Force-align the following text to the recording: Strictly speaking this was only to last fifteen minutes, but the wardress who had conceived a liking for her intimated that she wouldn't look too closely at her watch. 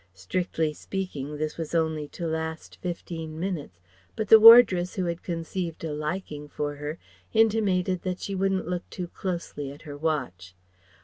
Strictly 0.15 0.73
speaking 0.73 1.37
this 1.37 1.57
was 1.59 1.75
only 1.75 2.07
to 2.07 2.25
last 2.25 2.77
fifteen 2.81 3.39
minutes, 3.39 3.77
but 4.15 4.29
the 4.29 4.39
wardress 4.39 4.95
who 4.95 5.05
had 5.05 5.21
conceived 5.21 5.83
a 5.83 5.93
liking 5.93 6.47
for 6.49 6.77
her 6.77 6.97
intimated 7.33 8.01
that 8.01 8.19
she 8.19 8.33
wouldn't 8.33 8.67
look 8.67 8.89
too 8.89 9.09
closely 9.09 9.71
at 9.71 9.83
her 9.83 9.95
watch. 9.95 10.55